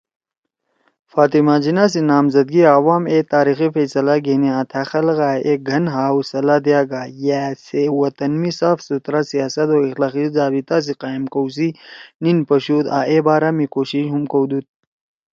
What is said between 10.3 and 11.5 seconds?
ضابطہ سی قائم کؤ